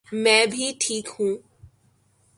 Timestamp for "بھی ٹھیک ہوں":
0.45-1.33